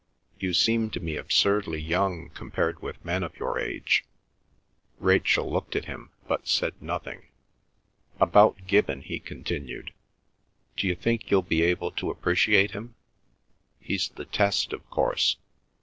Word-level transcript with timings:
You 0.39 0.55
seem 0.55 0.89
to 0.97 0.99
me 0.99 1.15
absurdly 1.15 1.79
young 1.79 2.29
compared 2.31 2.81
with 2.81 3.05
men 3.05 3.21
of 3.21 3.37
your 3.37 3.59
age." 3.59 4.03
Rachel 4.97 5.51
looked 5.53 5.75
at 5.75 5.85
him 5.85 6.09
but 6.27 6.47
said 6.47 6.73
nothing. 6.81 7.27
"About 8.19 8.65
Gibbon," 8.65 9.01
he 9.03 9.19
continued. 9.19 9.93
"D'you 10.75 10.95
think 10.95 11.29
you'll 11.29 11.43
be 11.43 11.61
able 11.61 11.91
to 11.91 12.09
appreciate 12.09 12.71
him? 12.71 12.95
He's 13.79 14.09
the 14.09 14.25
test, 14.25 14.73
of 14.73 14.89
course. 14.89 15.37